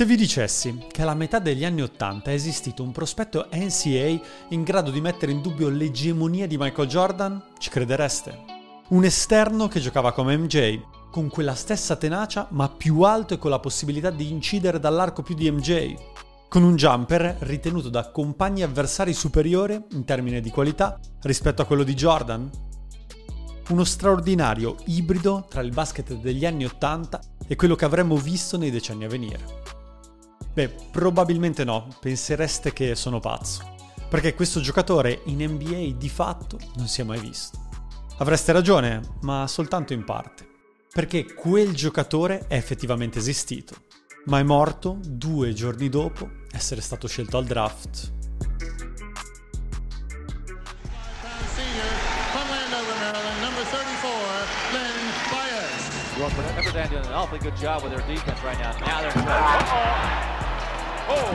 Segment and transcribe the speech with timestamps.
[0.00, 4.18] Se vi dicessi che alla metà degli anni Ottanta è esistito un prospetto NCA
[4.48, 8.34] in grado di mettere in dubbio l'egemonia di Michael Jordan, ci credereste?
[8.88, 13.50] Un esterno che giocava come MJ, con quella stessa tenacia ma più alto e con
[13.50, 15.94] la possibilità di incidere dall'arco più di MJ,
[16.48, 21.82] con un jumper ritenuto da compagni avversari superiore in termini di qualità rispetto a quello
[21.82, 22.50] di Jordan?
[23.68, 28.70] Uno straordinario ibrido tra il basket degli anni Ottanta e quello che avremmo visto nei
[28.70, 29.79] decenni a venire.
[30.52, 33.74] Beh, probabilmente no, pensereste che sono pazzo,
[34.08, 37.68] perché questo giocatore in NBA di fatto non si è mai visto.
[38.18, 40.46] Avreste ragione, ma soltanto in parte,
[40.92, 43.74] perché quel giocatore è effettivamente esistito,
[44.26, 48.18] ma è morto due giorni dopo essere stato scelto al draft.
[58.06, 60.39] Rivers
[61.10, 61.34] Oh!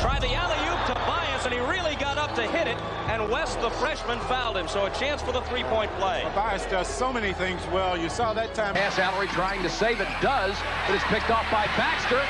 [0.00, 2.78] Try the alley-oop to Bias, and he really got up to hit it,
[3.12, 6.24] and West, the freshman, fouled him, so a chance for the three-point play.
[6.34, 7.98] Bias does so many things well.
[7.98, 8.74] You saw that time.
[8.74, 10.56] Pass Allery trying to save it, does,
[10.86, 12.22] but it's picked off by Baxter.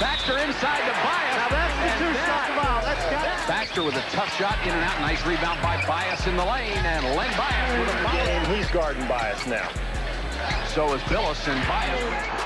[0.00, 1.36] Baxter inside to Bias.
[1.40, 2.82] Now that's the two-shot foul.
[2.84, 3.48] That's got it.
[3.48, 5.00] Baxter with a tough shot, in and out.
[5.00, 8.54] Nice rebound by Bias in the lane, and Len Bias with a foul.
[8.54, 9.70] He's guarding Bias now.
[10.68, 12.41] So is Billis and Bias.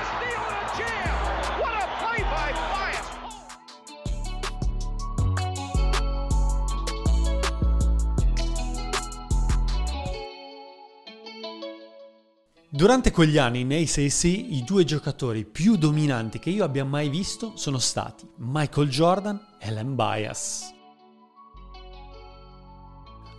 [12.69, 17.53] Durante quegli anni in ACC i due giocatori più dominanti che io abbia mai visto
[17.55, 20.73] sono stati Michael Jordan e Len Bias.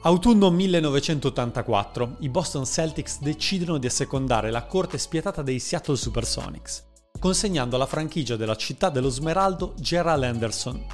[0.01, 6.85] Autunno 1984, i Boston Celtics decidono di assecondare la corte spietata dei Seattle Supersonics,
[7.21, 10.87] consegnando alla franchigia della città dello Smeraldo Gerald Anderson,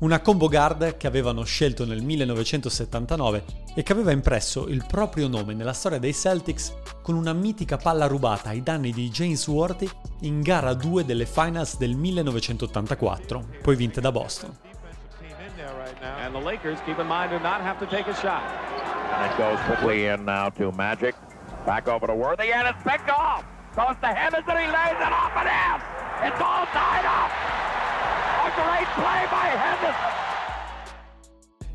[0.00, 3.44] una combo guard che avevano scelto nel 1979
[3.74, 8.06] e che aveva impresso il proprio nome nella storia dei Celtics con una mitica palla
[8.06, 9.88] rubata ai danni di James Worthy
[10.20, 14.56] in gara 2 delle finals del 1984, poi vinte da Boston.
[16.22, 18.42] And the Lakers keep in mind to not have to take a shot.
[19.10, 20.08] And it goes quickly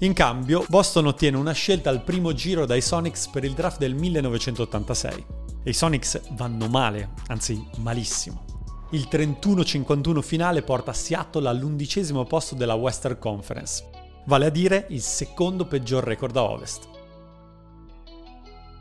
[0.02, 3.96] in cambio, Boston ottiene una scelta al primo giro dai Sonics per il draft del
[3.96, 5.26] 1986.
[5.62, 8.46] E i Sonics vanno male, anzi malissimo.
[8.92, 13.90] Il 31-51 finale porta Seattle all'undicesimo posto della Western Conference,
[14.26, 16.88] vale a dire il secondo peggior record a ovest.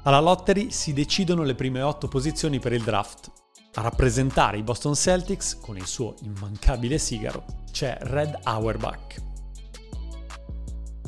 [0.04, 3.32] Alla lottery si decidono le prime otto posizioni per il draft.
[3.78, 9.22] A rappresentare i Boston Celtics, con il suo immancabile sigaro, c'è Red Auerbach.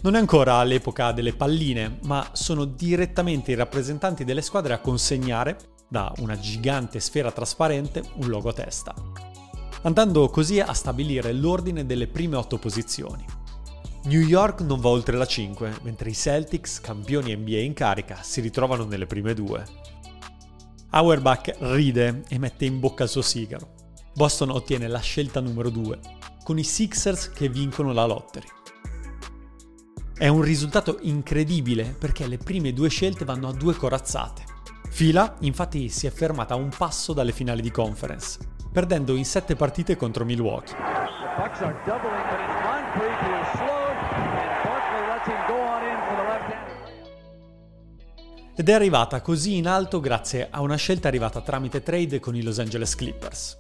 [0.02, 5.58] Non è ancora l'epoca delle palline, ma sono direttamente i rappresentanti delle squadre a consegnare,
[5.88, 8.94] da una gigante sfera trasparente, un logo a testa,
[9.82, 13.24] andando così a stabilire l'ordine delle prime otto posizioni.
[14.04, 18.40] New York non va oltre la 5, mentre i Celtics, campioni NBA in carica, si
[18.40, 19.64] ritrovano nelle prime due.
[20.92, 23.74] Auerbach ride e mette in bocca il suo sigaro.
[24.12, 26.00] Boston ottiene la scelta numero 2,
[26.42, 28.48] con i Sixers che vincono la lottery.
[30.18, 34.42] È un risultato incredibile perché le prime due scelte vanno a due corazzate.
[34.90, 38.38] Fila infatti si è fermata a un passo dalle finali di conference,
[38.72, 40.74] perdendo in sette partite contro Milwaukee.
[48.60, 52.42] Ed è arrivata così in alto grazie a una scelta arrivata tramite trade con i
[52.42, 53.56] Los Angeles Clippers.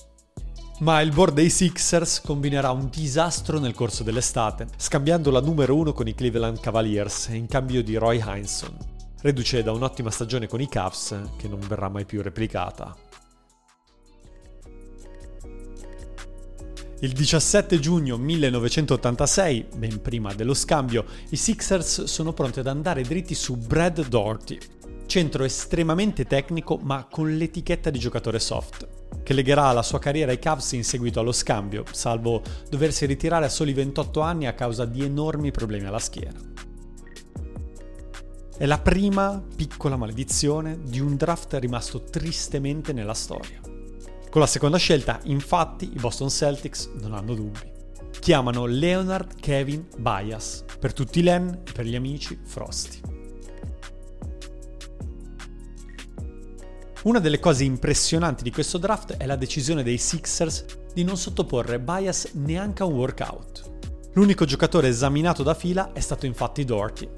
[0.80, 5.94] Ma il board dei Sixers combinerà un disastro nel corso dell'estate, scambiando la numero 1
[5.94, 8.76] con i Cleveland Cavaliers in cambio di Roy Heinsohn,
[9.22, 12.94] reduce da un'ottima stagione con i Cavs che non verrà mai più replicata.
[16.98, 23.34] Il 17 giugno 1986, ben prima dello scambio, i Sixers sono pronti ad andare dritti
[23.34, 24.58] su Brad Doherty,
[25.10, 28.86] centro estremamente tecnico ma con l'etichetta di giocatore soft,
[29.24, 33.48] che legherà la sua carriera ai Cavs in seguito allo scambio, salvo doversi ritirare a
[33.48, 36.38] soli 28 anni a causa di enormi problemi alla schiena.
[38.56, 43.58] È la prima piccola maledizione di un draft rimasto tristemente nella storia.
[44.30, 47.68] Con la seconda scelta, infatti, i Boston Celtics non hanno dubbi.
[48.20, 53.09] Chiamano Leonard Kevin Bias, per tutti Len e per gli amici Frosty.
[57.02, 61.80] Una delle cose impressionanti di questo draft è la decisione dei Sixers di non sottoporre
[61.80, 63.70] Bias neanche a un workout.
[64.12, 67.08] L'unico giocatore esaminato da fila è stato infatti Doherty.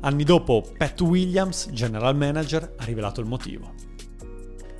[0.00, 3.72] Anni dopo, Pat Williams, general manager, ha rivelato il motivo.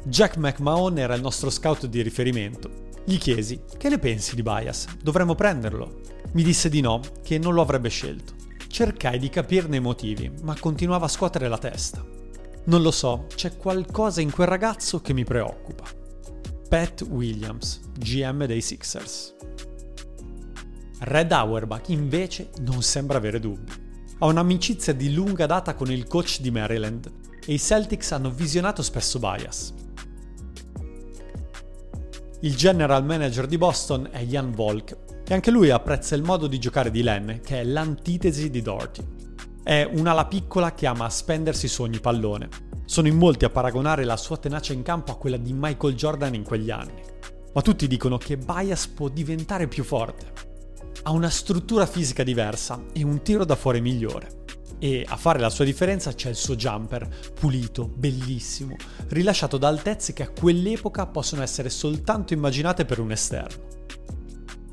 [0.05, 2.91] Jack McMahon era il nostro scout di riferimento.
[3.07, 4.97] Gli chiesi: Che ne pensi di Bias?
[5.03, 6.01] Dovremmo prenderlo?
[6.33, 8.35] Mi disse di no, che non lo avrebbe scelto.
[8.67, 12.21] Cercai di capirne i motivi, ma continuava a scuotere la testa.
[12.65, 15.85] Non lo so, c'è qualcosa in quel ragazzo che mi preoccupa.
[16.69, 19.35] Pat Williams, GM dei Sixers.
[21.01, 23.73] Red Auerbach invece non sembra avere dubbi.
[24.19, 27.11] Ha un'amicizia di lunga data con il coach di Maryland
[27.45, 29.75] e i Celtics hanno visionato spesso Bias.
[32.43, 36.61] Il general manager di Boston è Jan Volk e anche lui apprezza il modo di
[36.61, 39.05] giocare di Len, che è l'antitesi di Doherty.
[39.65, 42.49] È un'ala piccola che ama spendersi su ogni pallone.
[42.85, 46.35] Sono in molti a paragonare la sua tenacia in campo a quella di Michael Jordan
[46.35, 47.01] in quegli anni.
[47.55, 50.33] Ma tutti dicono che Bias può diventare più forte.
[51.05, 54.41] Ha una struttura fisica diversa e un tiro da fuori migliore
[54.81, 58.75] e a fare la sua differenza c'è il suo jumper, pulito, bellissimo,
[59.11, 63.63] rilasciato da altezze che a quell'epoca possono essere soltanto immaginate per un esterno.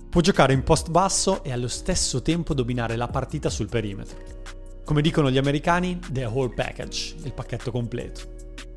[0.09, 4.17] Può giocare in post basso e allo stesso tempo dominare la partita sul perimetro.
[4.89, 8.21] Come dicono gli americani, the whole package, il pacchetto completo.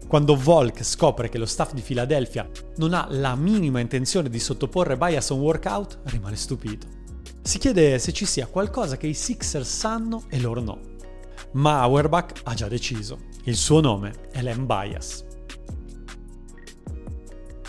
[0.06, 4.98] Quando Volk scopre che lo staff di Philadelphia non ha la minima intenzione di sottoporre
[4.98, 6.86] Bias a un workout, rimane stupito.
[7.40, 10.80] Si chiede se ci sia qualcosa che i Sixers sanno e loro no
[11.52, 13.20] ma Auerbach ha già deciso.
[13.44, 15.24] Il suo nome è Len Bias.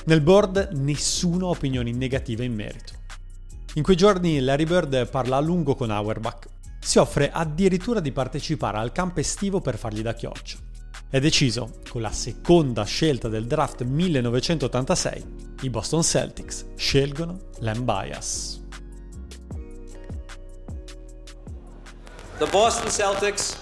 [0.03, 2.91] Nel board nessuno ha opinioni negative in merito.
[3.75, 6.51] In quei giorni Larry Bird parla a lungo con Auerbach.
[6.83, 10.57] Si offre addirittura di partecipare al campo estivo per fargli da chioccia.
[11.09, 15.25] È deciso, con la seconda scelta del draft 1986,
[15.61, 18.61] i Boston Celtics scelgono Len Bias.
[22.37, 23.55] The Boston Celtics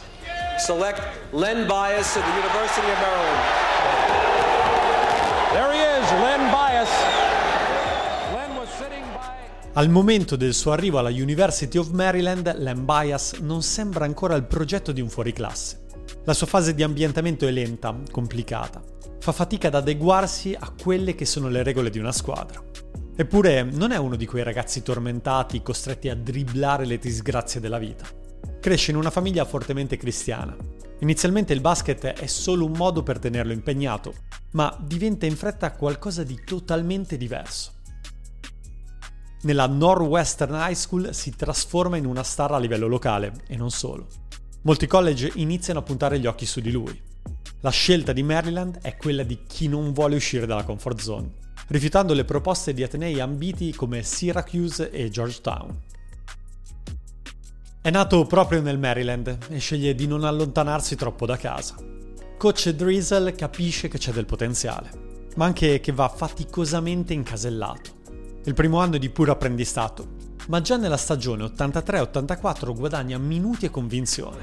[0.58, 1.02] select
[1.32, 3.61] Len Bias of the University of Maryland.
[9.74, 14.44] Al momento del suo arrivo alla University of Maryland, Len Bias non sembra ancora il
[14.44, 15.86] progetto di un fuoriclasse.
[16.26, 18.84] La sua fase di ambientamento è lenta, complicata.
[19.22, 22.62] Fa fatica ad adeguarsi a quelle che sono le regole di una squadra.
[23.16, 28.06] Eppure non è uno di quei ragazzi tormentati, costretti a dribblare le disgrazie della vita.
[28.60, 30.54] Cresce in una famiglia fortemente cristiana.
[31.00, 34.16] Inizialmente il basket è solo un modo per tenerlo impegnato,
[34.52, 37.80] ma diventa in fretta qualcosa di totalmente diverso.
[39.44, 44.06] Nella Northwestern High School si trasforma in una star a livello locale, e non solo.
[44.62, 47.02] Molti college iniziano a puntare gli occhi su di lui.
[47.62, 51.32] La scelta di Maryland è quella di chi non vuole uscire dalla comfort zone,
[51.70, 55.76] rifiutando le proposte di atenei ambiti come Syracuse e Georgetown.
[57.82, 61.76] È nato proprio nel Maryland e sceglie di non allontanarsi troppo da casa.
[62.38, 64.92] Coach Drizzle capisce che c'è del potenziale,
[65.36, 68.01] ma anche che va faticosamente incasellato.
[68.44, 70.16] Il primo anno è di puro apprendistato,
[70.48, 74.38] ma già nella stagione 83-84 guadagna minuti e convinzione.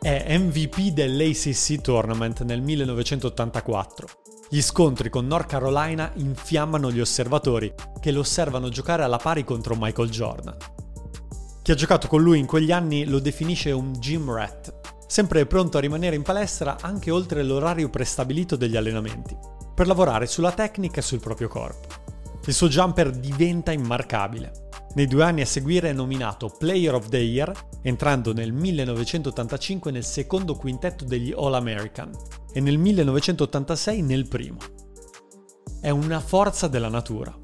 [0.00, 4.06] È MVP dell'ACC Tournament nel 1984
[4.52, 9.74] gli scontri con North Carolina infiammano gli osservatori, che lo osservano giocare alla pari contro
[9.78, 10.54] Michael Jordan.
[11.62, 15.78] Chi ha giocato con lui in quegli anni lo definisce un gym rat, sempre pronto
[15.78, 19.34] a rimanere in palestra anche oltre l'orario prestabilito degli allenamenti,
[19.74, 21.88] per lavorare sulla tecnica e sul proprio corpo.
[22.44, 24.62] Il suo jumper diventa immarcabile
[24.94, 27.50] nei due anni a seguire è nominato Player of the Year,
[27.80, 32.10] entrando nel 1985 nel secondo quintetto degli All-American
[32.52, 34.58] e nel 1986 nel primo.
[35.80, 37.34] È una forza della natura.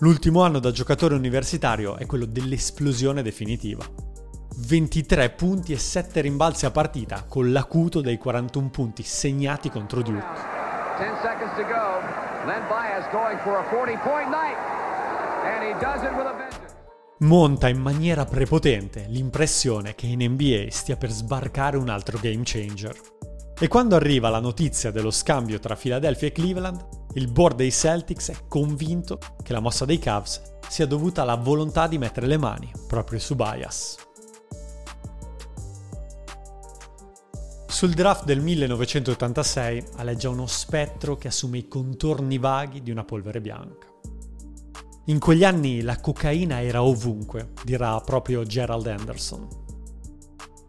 [0.00, 3.84] L'ultimo anno da giocatore universitario è quello dell'esplosione definitiva.
[4.58, 10.55] 23 punti e 7 rimbalzi a partita con l'acuto dei 41 punti segnati contro Duke.
[10.98, 12.00] 10 seconds to go.
[12.46, 14.56] Len Bias going for a 40 point night.
[15.44, 16.36] And he does it with a
[17.20, 22.94] monta in maniera prepotente l'impressione che in NBA stia per sbarcare un altro game changer.
[23.58, 28.30] E quando arriva la notizia dello scambio tra Philadelphia e Cleveland, il board dei Celtics
[28.30, 32.70] è convinto che la mossa dei Cavs sia dovuta alla volontà di mettere le mani
[32.86, 33.96] proprio su Bias.
[37.76, 43.42] Sul draft del 1986 aleggia uno spettro che assume i contorni vaghi di una polvere
[43.42, 43.86] bianca.
[45.08, 49.46] In quegli anni la cocaina era ovunque, dirà proprio Gerald Anderson.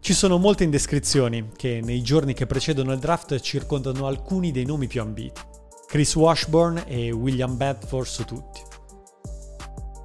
[0.00, 4.86] Ci sono molte indiscrezioni che nei giorni che precedono il draft circondano alcuni dei nomi
[4.86, 5.40] più ambiti.
[5.86, 8.60] Chris Washburn e William Bedford su tutti.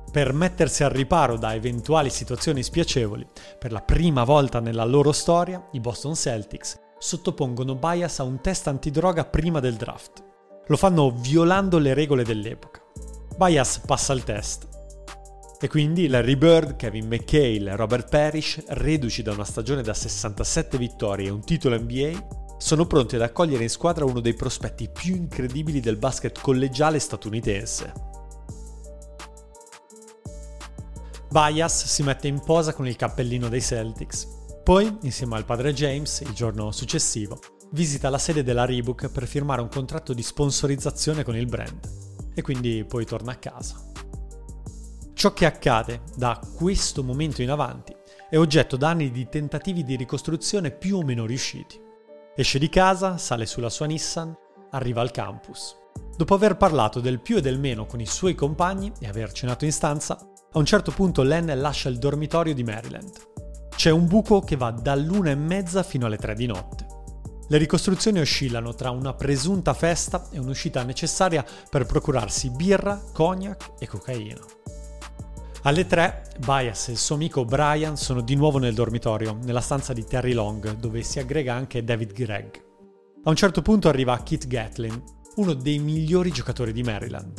[0.09, 3.27] Per mettersi al riparo da eventuali situazioni spiacevoli,
[3.59, 8.67] per la prima volta nella loro storia, i Boston Celtics sottopongono Bias a un test
[8.67, 10.23] antidroga prima del draft.
[10.67, 12.81] Lo fanno violando le regole dell'epoca.
[13.35, 14.69] Bias passa il test.
[15.59, 21.27] E quindi Larry Bird, Kevin McHale, Robert Parrish, reduci da una stagione da 67 vittorie
[21.27, 25.81] e un titolo NBA, sono pronti ad accogliere in squadra uno dei prospetti più incredibili
[25.81, 27.93] del basket collegiale statunitense.
[31.29, 34.32] Bias si mette in posa con il cappellino dei Celtics.
[34.63, 37.37] Poi, insieme al padre James, il giorno successivo,
[37.71, 42.31] visita la sede della Reebok per firmare un contratto di sponsorizzazione con il brand.
[42.33, 43.75] E quindi poi torna a casa.
[45.13, 47.93] Ciò che accade da questo momento in avanti
[48.29, 51.77] è oggetto da anni di tentativi di ricostruzione più o meno riusciti.
[52.33, 54.33] Esce di casa, sale sulla sua Nissan,
[54.71, 55.75] arriva al campus.
[56.15, 59.65] Dopo aver parlato del più e del meno con i suoi compagni e aver cenato
[59.65, 60.17] in stanza,
[60.53, 63.11] a un certo punto Len lascia il dormitorio di Maryland.
[63.83, 66.85] C'è un buco che va dall'una e mezza fino alle tre di notte.
[67.49, 73.87] Le ricostruzioni oscillano tra una presunta festa e un'uscita necessaria per procurarsi birra, cognac e
[73.87, 74.39] cocaina.
[75.63, 79.91] Alle tre, Bias e il suo amico Brian sono di nuovo nel dormitorio, nella stanza
[79.91, 82.55] di Terry Long, dove si aggrega anche David Gregg.
[83.25, 85.03] A un certo punto arriva Kit Gatlin,
[85.35, 87.33] uno dei migliori giocatori di Maryland.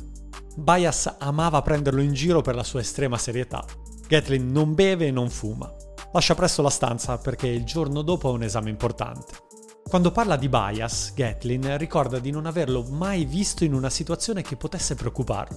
[0.57, 3.65] Bias amava prenderlo in giro per la sua estrema serietà.
[4.07, 5.75] Gatlin non beve e non fuma.
[6.15, 9.35] Lascia presto la stanza perché il giorno dopo ha un esame importante.
[9.83, 14.55] Quando parla di Bias, Gatlin ricorda di non averlo mai visto in una situazione che
[14.55, 15.57] potesse preoccuparlo.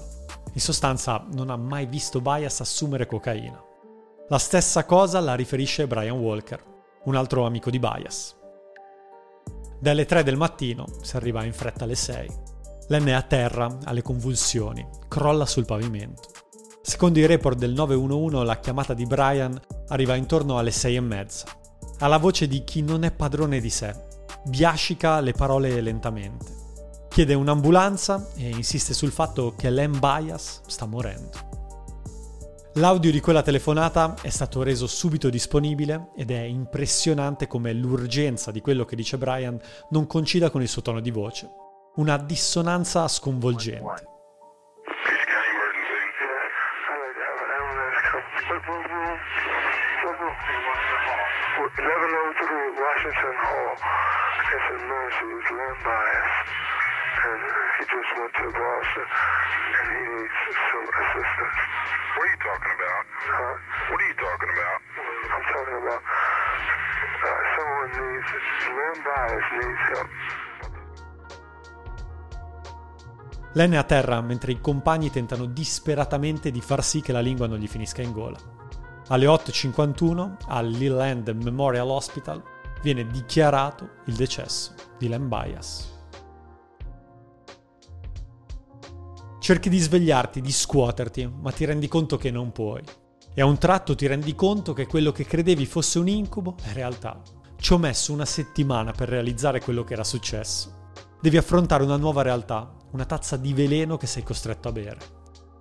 [0.53, 3.63] In sostanza, non ha mai visto Bias assumere cocaina.
[4.29, 6.63] La stessa cosa la riferisce Brian Walker,
[7.03, 8.35] un altro amico di Bias.
[9.79, 12.29] Dalle 3 del mattino si arriva in fretta alle 6.
[12.87, 16.29] Len è a terra, alle convulsioni, crolla sul pavimento.
[16.81, 21.47] Secondo i report del 911 la chiamata di Brian arriva intorno alle sei e mezza.
[21.99, 23.95] Ha la voce di chi non è padrone di sé,
[24.45, 26.55] biascica le parole lentamente.
[27.09, 31.45] Chiede un'ambulanza e insiste sul fatto che Len Bias sta morendo.
[32.75, 38.61] L'audio di quella telefonata è stato reso subito disponibile ed è impressionante come l'urgenza di
[38.61, 41.49] quello che dice Brian non coincida con il suo tono di voce
[41.97, 44.16] una dissonanza sconvolgente.
[57.77, 59.07] He just went to Boston
[59.77, 60.37] and he needs
[60.71, 61.59] some assistance.
[62.15, 63.03] What are you talking about?
[63.37, 63.55] Huh?
[63.89, 64.79] What are you talking about?
[65.33, 66.01] I'm talking about
[67.21, 68.29] uh, someone needs,
[68.77, 70.09] Len Bias needs help.
[73.53, 77.47] Len è a terra mentre i compagni tentano disperatamente di far sì che la lingua
[77.47, 78.37] non gli finisca in gola.
[79.09, 82.43] Alle 8.51 al Lil End Memorial Hospital
[82.81, 85.95] viene dichiarato il decesso di Len Bias.
[89.39, 92.83] Cerchi di svegliarti, di scuoterti, ma ti rendi conto che non puoi.
[93.33, 96.73] E a un tratto ti rendi conto che quello che credevi fosse un incubo è
[96.73, 97.21] realtà.
[97.55, 100.89] Ci ho messo una settimana per realizzare quello che era successo.
[101.21, 104.99] Devi affrontare una nuova realtà, una tazza di veleno che sei costretto a bere.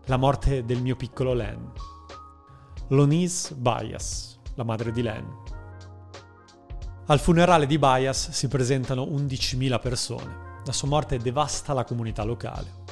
[0.06, 1.94] La morte del mio piccolo Len.
[2.90, 5.26] Lonise Bias, la madre di Len.
[7.06, 10.60] Al funerale di Bias si presentano 11.000 persone.
[10.64, 12.84] La sua morte devasta la comunità locale.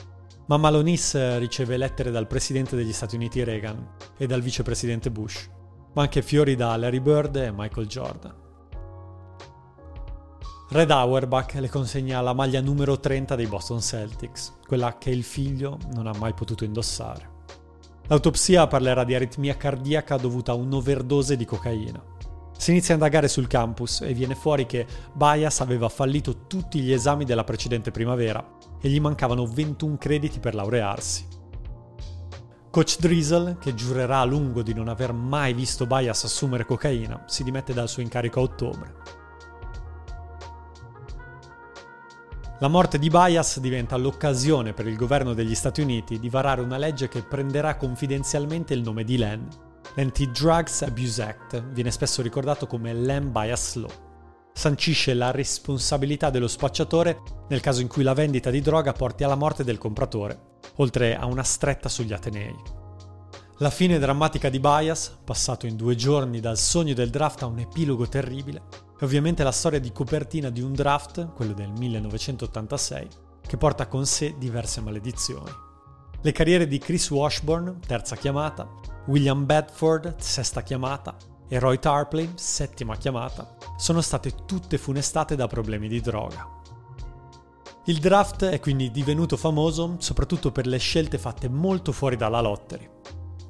[0.46, 5.48] Mamma Lonise riceve lettere dal presidente degli Stati Uniti Reagan e dal vicepresidente Bush,
[5.92, 8.34] ma anche fiori da Larry Bird e Michael Jordan.
[10.70, 15.78] Red Auerbach le consegna la maglia numero 30 dei Boston Celtics, quella che il figlio
[15.92, 17.33] non ha mai potuto indossare.
[18.06, 22.02] L'autopsia parlerà di aritmia cardiaca dovuta a un'overdose di cocaina.
[22.56, 26.92] Si inizia a indagare sul campus e viene fuori che Bias aveva fallito tutti gli
[26.92, 31.26] esami della precedente primavera e gli mancavano 21 crediti per laurearsi.
[32.70, 37.42] Coach Drizzle, che giurerà a lungo di non aver mai visto Bias assumere cocaina, si
[37.42, 38.94] dimette dal suo incarico a ottobre.
[42.61, 46.76] La morte di Bias diventa l'occasione per il governo degli Stati Uniti di varare una
[46.76, 49.49] legge che prenderà confidenzialmente il nome di Len.
[49.96, 53.90] L'Anti-Drugs Abuse Act viene spesso ricordato come Len Bias Law.
[54.52, 59.34] Sancisce la responsabilità dello spacciatore nel caso in cui la vendita di droga porti alla
[59.34, 62.54] morte del compratore, oltre a una stretta sugli Atenei.
[63.58, 67.58] La fine drammatica di Bias, passato in due giorni dal sogno del draft a un
[67.58, 68.62] epilogo terribile,
[68.98, 73.08] è ovviamente la storia di copertina di un draft, quello del 1986,
[73.46, 75.50] che porta con sé diverse maledizioni.
[76.20, 78.68] Le carriere di Chris Washburn, terza chiamata,
[79.06, 81.16] William Bedford, sesta chiamata,
[81.48, 86.62] e Roy Tarpley, settima chiamata, sono state tutte funestate da problemi di droga.
[87.86, 92.88] Il draft è quindi divenuto famoso soprattutto per le scelte fatte molto fuori dalla lottery.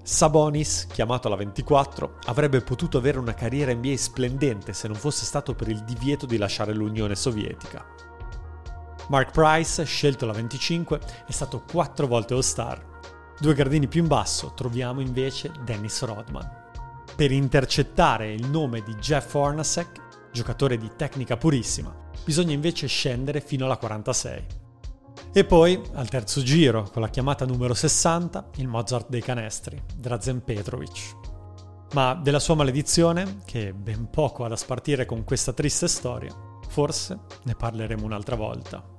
[0.06, 5.54] Sabonis, chiamato alla 24, avrebbe potuto avere una carriera NBA splendente se non fosse stato
[5.54, 7.82] per il divieto di lasciare l'Unione Sovietica.
[9.08, 12.84] Mark Price, scelto alla 25, è stato quattro volte All-Star.
[13.40, 16.50] Due gradini più in basso troviamo invece Dennis Rodman.
[17.16, 23.64] Per intercettare il nome di Jeff Hornacek, giocatore di tecnica purissima, bisogna invece scendere fino
[23.64, 24.63] alla 46.
[25.36, 30.44] E poi, al terzo giro, con la chiamata numero 60, il Mozart dei canestri, Drazen
[30.44, 31.16] Petrovic.
[31.94, 36.32] Ma della sua maledizione, che ben poco ha da spartire con questa triste storia,
[36.68, 38.93] forse ne parleremo un'altra volta.